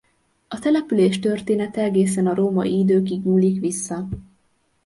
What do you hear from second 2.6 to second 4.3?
időkig nyúlik vissza.